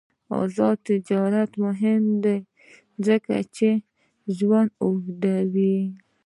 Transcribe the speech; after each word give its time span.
آزاد 0.41 0.77
تجارت 0.89 1.51
مهم 1.65 2.03
دی 2.23 2.37
ځکه 3.05 3.35
چې 3.55 3.69
ژوند 4.37 4.69
اوږدوي. 4.83 5.79